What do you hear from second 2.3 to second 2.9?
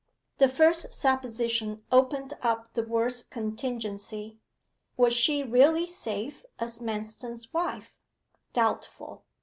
up the